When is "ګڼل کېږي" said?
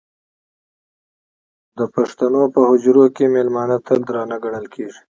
4.43-5.01